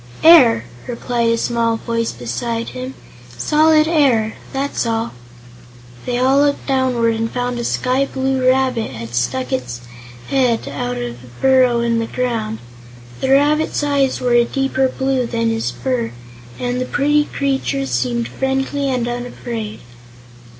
"Air," 0.23 0.65
replied 0.87 1.29
a 1.29 1.37
small 1.37 1.77
voice 1.77 2.11
beside 2.11 2.69
him. 2.69 2.95
"Solid 3.37 3.87
air; 3.87 4.33
that's 4.51 4.83
all." 4.87 5.11
They 6.07 6.17
all 6.17 6.39
looked 6.41 6.65
downward 6.65 7.13
and 7.13 7.29
found 7.29 7.59
a 7.59 7.63
sky 7.63 8.07
blue 8.11 8.43
rabbit 8.49 8.89
had 8.89 9.13
stuck 9.13 9.49
his 9.49 9.81
head 10.29 10.67
out 10.67 10.97
of 10.97 11.23
a 11.23 11.27
burrow 11.39 11.81
in 11.81 11.99
the 11.99 12.07
ground. 12.07 12.57
The 13.19 13.29
rabbit's 13.29 13.83
eyes 13.83 14.19
were 14.19 14.33
a 14.33 14.43
deeper 14.43 14.87
blue 14.87 15.27
than 15.27 15.51
his 15.51 15.69
fur, 15.69 16.13
and 16.57 16.81
the 16.81 16.85
pretty 16.85 17.25
creature 17.25 17.85
seemed 17.85 18.27
friendly 18.27 18.89
and 18.89 19.07
unafraid. 19.07 19.81